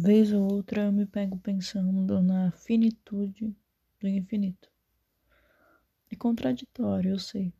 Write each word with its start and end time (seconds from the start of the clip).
Vez 0.00 0.32
ou 0.32 0.52
outra 0.52 0.82
eu 0.82 0.92
me 0.92 1.04
pego 1.06 1.36
pensando 1.38 2.22
na 2.22 2.52
finitude 2.52 3.52
do 3.98 4.06
infinito. 4.06 4.70
É 6.08 6.14
contraditório, 6.14 7.10
eu 7.10 7.18
sei. 7.18 7.52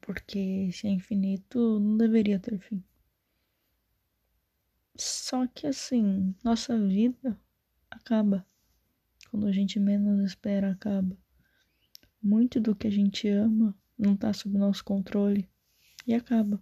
Porque 0.00 0.72
se 0.72 0.86
é 0.86 0.90
infinito, 0.90 1.78
não 1.78 1.98
deveria 1.98 2.40
ter 2.40 2.58
fim. 2.58 2.82
Só 4.96 5.46
que 5.46 5.66
assim, 5.66 6.34
nossa 6.42 6.80
vida 6.80 7.38
acaba. 7.90 8.46
Quando 9.30 9.46
a 9.46 9.52
gente 9.52 9.78
menos 9.78 10.24
espera, 10.24 10.70
acaba. 10.70 11.14
Muito 12.22 12.58
do 12.58 12.74
que 12.74 12.86
a 12.86 12.90
gente 12.90 13.28
ama 13.28 13.76
não 13.98 14.14
está 14.14 14.32
sob 14.32 14.56
nosso 14.56 14.82
controle 14.82 15.46
e 16.06 16.14
acaba. 16.14 16.58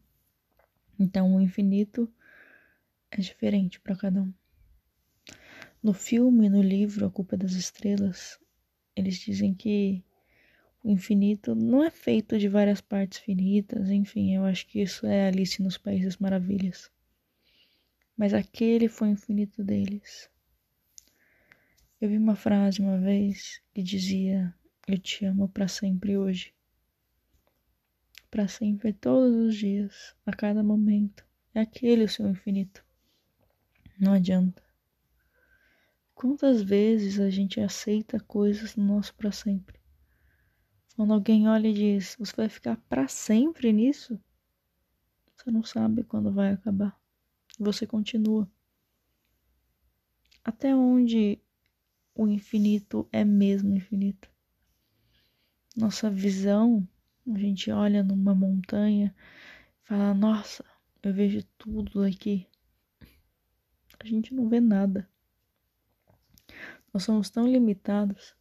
Então 0.98 1.36
o 1.36 1.40
infinito 1.40 2.12
é 3.12 3.20
diferente 3.20 3.78
para 3.78 3.94
cada 3.94 4.20
um. 4.20 4.41
No 5.82 5.92
filme, 5.92 6.48
no 6.48 6.62
livro 6.62 7.06
A 7.06 7.10
Culpa 7.10 7.36
das 7.36 7.54
Estrelas, 7.54 8.38
eles 8.94 9.16
dizem 9.16 9.52
que 9.52 10.04
o 10.80 10.88
infinito 10.88 11.56
não 11.56 11.82
é 11.82 11.90
feito 11.90 12.38
de 12.38 12.48
várias 12.48 12.80
partes 12.80 13.18
finitas, 13.18 13.90
enfim, 13.90 14.32
eu 14.36 14.44
acho 14.44 14.64
que 14.68 14.80
isso 14.80 15.04
é 15.04 15.26
Alice 15.26 15.60
nos 15.60 15.76
Países 15.76 16.18
Maravilhas. 16.18 16.88
Mas 18.16 18.32
aquele 18.32 18.86
foi 18.86 19.08
o 19.08 19.12
infinito 19.12 19.64
deles. 19.64 20.30
Eu 22.00 22.08
vi 22.08 22.16
uma 22.16 22.36
frase 22.36 22.80
uma 22.80 22.98
vez 22.98 23.60
que 23.74 23.82
dizia: 23.82 24.54
Eu 24.86 24.98
te 24.98 25.24
amo 25.24 25.48
para 25.48 25.66
sempre 25.66 26.16
hoje. 26.16 26.54
Para 28.30 28.46
sempre, 28.46 28.92
todos 28.92 29.34
os 29.34 29.56
dias, 29.56 30.14
a 30.24 30.32
cada 30.32 30.62
momento. 30.62 31.26
É 31.52 31.60
aquele 31.60 32.04
o 32.04 32.08
seu 32.08 32.28
infinito. 32.28 32.84
Não 33.98 34.12
adianta. 34.12 34.62
Quantas 36.22 36.62
vezes 36.62 37.18
a 37.18 37.28
gente 37.30 37.60
aceita 37.60 38.20
coisas 38.20 38.76
no 38.76 38.84
nosso 38.84 39.12
para 39.16 39.32
sempre? 39.32 39.80
Quando 40.94 41.12
alguém 41.12 41.48
olha 41.48 41.66
e 41.66 41.74
diz: 41.74 42.14
Você 42.16 42.32
vai 42.36 42.48
ficar 42.48 42.76
para 42.88 43.08
sempre 43.08 43.72
nisso? 43.72 44.16
Você 45.34 45.50
não 45.50 45.64
sabe 45.64 46.04
quando 46.04 46.30
vai 46.30 46.52
acabar. 46.52 46.96
Você 47.58 47.88
continua. 47.88 48.48
Até 50.44 50.72
onde 50.72 51.40
o 52.14 52.28
infinito 52.28 53.08
é 53.10 53.24
mesmo 53.24 53.74
infinito? 53.74 54.30
Nossa 55.76 56.08
visão, 56.08 56.86
a 57.34 57.36
gente 57.36 57.68
olha 57.72 58.00
numa 58.00 58.32
montanha 58.32 59.12
e 59.82 59.88
fala: 59.88 60.14
Nossa, 60.14 60.64
eu 61.02 61.12
vejo 61.12 61.42
tudo 61.58 62.04
aqui. 62.04 62.46
A 63.98 64.06
gente 64.06 64.32
não 64.32 64.48
vê 64.48 64.60
nada. 64.60 65.10
Nós 66.92 67.04
somos 67.04 67.30
tão 67.30 67.46
limitados. 67.46 68.36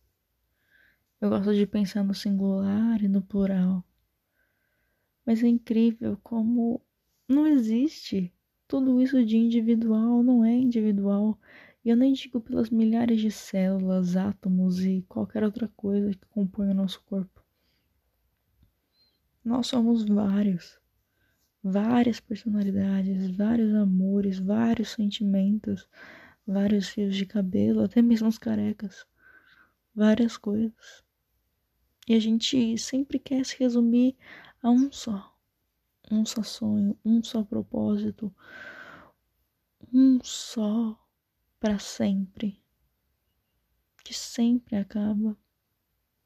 Eu 1.20 1.30
gosto 1.30 1.54
de 1.54 1.66
pensar 1.66 2.04
no 2.04 2.14
singular 2.14 3.02
e 3.02 3.08
no 3.08 3.22
plural. 3.22 3.84
Mas 5.26 5.44
é 5.44 5.48
incrível 5.48 6.20
como 6.24 6.82
não 7.28 7.48
existe 7.48 8.34
tudo 8.68 9.02
isso 9.02 9.24
de 9.26 9.38
individual, 9.38 10.24
não 10.24 10.44
é 10.44 10.54
individual. 10.54 11.40
E 11.84 11.90
eu 11.90 11.96
nem 11.96 12.14
digo 12.14 12.40
pelas 12.42 12.70
milhares 12.70 13.22
de 13.22 13.32
células, 13.32 14.16
átomos 14.16 14.84
e 14.84 15.04
qualquer 15.08 15.44
outra 15.44 15.68
coisa 15.70 16.12
que 16.12 16.26
compõe 16.28 16.70
o 16.70 16.74
nosso 16.74 17.02
corpo. 17.04 17.42
Nós 19.44 19.68
somos 19.68 20.06
vários, 20.06 20.80
várias 21.64 22.20
personalidades, 22.20 23.36
vários 23.36 23.74
amores, 23.74 24.40
vários 24.40 24.90
sentimentos, 24.90 25.88
vários 26.46 26.90
fios 26.90 27.16
de 27.16 27.26
cabelo, 27.26 27.84
até 27.84 28.02
mesmo 28.02 28.28
os 28.28 28.38
carecas, 28.38 29.06
várias 29.94 30.38
coisas. 30.38 31.04
E 32.08 32.16
a 32.16 32.20
gente 32.20 32.78
sempre 32.78 33.20
quer 33.20 33.46
se 33.46 33.58
resumir 33.58 34.18
a 34.62 34.70
um 34.70 34.92
só, 34.92 35.38
um 36.12 36.26
só 36.26 36.44
sonho, 36.44 36.98
um 37.06 37.24
só 37.24 37.44
propósito, 37.44 38.34
um 39.94 40.20
só 40.24 41.00
para 41.60 41.78
sempre, 41.78 42.62
que 44.04 44.14
sempre 44.14 44.76
acaba. 44.76 45.38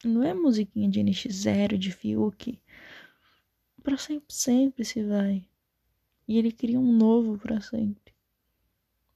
Não 0.03 0.23
é 0.23 0.33
musiquinha 0.33 0.89
de 0.89 1.01
NX0, 1.01 1.77
de 1.77 1.91
Fiuk. 1.91 2.61
Para 3.83 3.97
sempre, 3.97 4.33
sempre 4.33 4.85
se 4.85 5.03
vai. 5.03 5.47
E 6.27 6.37
ele 6.37 6.51
cria 6.51 6.79
um 6.79 6.91
novo 6.91 7.37
para 7.37 7.61
sempre. 7.61 8.14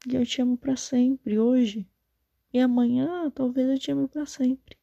E 0.07 0.15
eu 0.15 0.25
te 0.25 0.41
amo 0.41 0.57
para 0.57 0.75
sempre 0.75 1.37
hoje. 1.37 1.87
E 2.53 2.59
amanhã 2.59 3.29
talvez 3.31 3.67
eu 3.69 3.77
te 3.77 3.91
ame 3.91 4.07
para 4.07 4.25
sempre. 4.25 4.77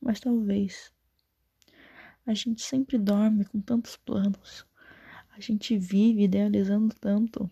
Mas 0.00 0.20
talvez. 0.20 0.92
A 2.26 2.34
gente 2.34 2.62
sempre 2.62 2.98
dorme 2.98 3.44
com 3.44 3.60
tantos 3.60 3.96
planos. 3.96 4.66
A 5.30 5.40
gente 5.40 5.78
vive 5.78 6.24
idealizando 6.24 6.94
tanto. 6.94 7.50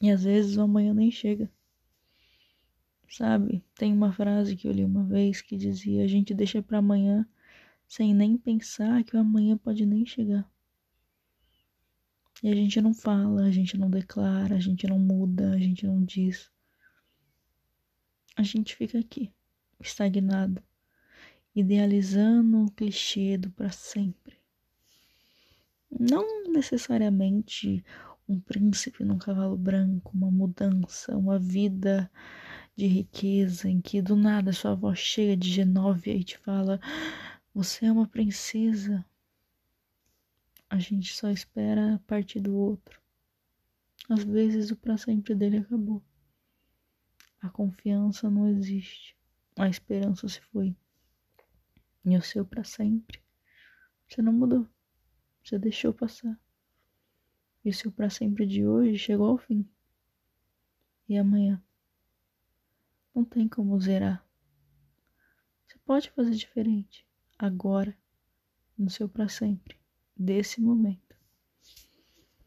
E 0.00 0.10
às 0.10 0.24
vezes 0.24 0.56
o 0.56 0.62
amanhã 0.62 0.92
nem 0.92 1.10
chega. 1.10 1.50
Sabe? 3.08 3.62
Tem 3.76 3.92
uma 3.92 4.12
frase 4.12 4.56
que 4.56 4.66
eu 4.66 4.72
li 4.72 4.84
uma 4.84 5.04
vez 5.04 5.40
que 5.40 5.56
dizia: 5.56 6.04
a 6.04 6.08
gente 6.08 6.34
deixa 6.34 6.62
para 6.62 6.78
amanhã 6.78 7.28
sem 7.86 8.14
nem 8.14 8.36
pensar 8.36 9.04
que 9.04 9.16
o 9.16 9.20
amanhã 9.20 9.56
pode 9.56 9.84
nem 9.84 10.04
chegar. 10.06 10.50
E 12.42 12.50
a 12.50 12.54
gente 12.54 12.80
não 12.80 12.92
fala, 12.92 13.44
a 13.44 13.50
gente 13.52 13.78
não 13.78 13.88
declara, 13.88 14.56
a 14.56 14.60
gente 14.60 14.86
não 14.86 14.98
muda, 14.98 15.52
a 15.52 15.58
gente 15.58 15.86
não 15.86 16.02
diz. 16.02 16.50
A 18.36 18.42
gente 18.42 18.74
fica 18.74 18.98
aqui, 18.98 19.30
estagnado, 19.78 20.60
idealizando 21.54 22.64
o 22.64 22.70
clichê 22.70 23.38
do 23.38 23.50
para 23.50 23.70
sempre. 23.70 24.36
Não 25.90 26.50
necessariamente 26.50 27.84
um 28.28 28.40
príncipe 28.40 29.04
num 29.04 29.18
cavalo 29.18 29.56
branco, 29.56 30.10
uma 30.14 30.30
mudança, 30.30 31.16
uma 31.16 31.38
vida 31.38 32.10
de 32.74 32.86
riqueza 32.86 33.68
em 33.68 33.80
que 33.80 34.00
do 34.00 34.16
nada 34.16 34.52
sua 34.52 34.72
avó 34.72 34.94
chega 34.94 35.36
de 35.36 35.50
Genóvia 35.50 36.14
e 36.14 36.24
te 36.24 36.38
fala: 36.38 36.80
Você 37.54 37.86
é 37.86 37.92
uma 37.92 38.08
princesa, 38.08 39.04
a 40.72 40.78
gente 40.78 41.12
só 41.14 41.28
espera 41.28 41.96
a 41.96 41.98
partir 41.98 42.40
do 42.40 42.56
outro. 42.56 42.98
Às 44.08 44.24
vezes 44.24 44.70
o 44.70 44.76
para 44.76 44.96
sempre 44.96 45.34
dele 45.34 45.58
acabou. 45.58 46.02
A 47.42 47.50
confiança 47.50 48.30
não 48.30 48.48
existe. 48.48 49.14
A 49.54 49.68
esperança 49.68 50.26
se 50.26 50.40
foi. 50.40 50.74
E 52.06 52.16
o 52.16 52.22
seu 52.22 52.42
para 52.42 52.64
sempre. 52.64 53.22
Você 54.08 54.22
não 54.22 54.32
mudou. 54.32 54.66
Você 55.44 55.58
deixou 55.58 55.92
passar. 55.92 56.40
E 57.62 57.68
o 57.68 57.74
seu 57.74 57.92
para 57.92 58.08
sempre 58.08 58.46
de 58.46 58.66
hoje 58.66 58.96
chegou 58.96 59.28
ao 59.28 59.36
fim. 59.36 59.68
E 61.06 61.18
amanhã? 61.18 61.62
Não 63.14 63.26
tem 63.26 63.46
como 63.46 63.78
zerar. 63.78 64.26
Você 65.66 65.76
pode 65.84 66.10
fazer 66.12 66.34
diferente. 66.34 67.06
Agora. 67.38 67.94
No 68.78 68.88
seu 68.88 69.06
para 69.06 69.28
sempre 69.28 69.81
desse 70.16 70.60
momento. 70.60 71.16